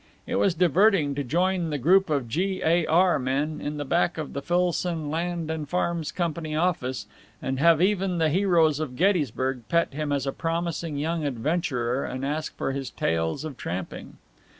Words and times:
It 0.25 0.37
was 0.37 0.55
diverting 0.55 1.13
to 1.13 1.23
join 1.23 1.65
the 1.65 1.69
little 1.77 1.83
group 1.83 2.09
of 2.09 2.27
G. 2.27 2.59
A. 2.63 2.87
R. 2.87 3.19
men 3.19 3.61
in 3.63 3.77
the 3.77 3.85
back 3.85 4.17
of 4.17 4.33
the 4.33 4.41
Filson 4.41 5.11
Land 5.11 5.51
and 5.51 5.69
Farms 5.69 6.11
Company 6.11 6.55
office, 6.55 7.05
and 7.39 7.59
have 7.59 7.79
even 7.83 8.17
the 8.17 8.29
heroes 8.29 8.79
of 8.79 8.95
Gettysburg 8.95 9.65
pet 9.69 9.93
him 9.93 10.11
as 10.11 10.25
a 10.25 10.31
promising 10.31 10.97
young 10.97 11.23
adventurer 11.23 12.03
and 12.03 12.25
ask 12.25 12.57
for 12.57 12.71
his 12.71 12.89
tales 12.89 13.45
of 13.45 13.57
tramping. 13.57 14.17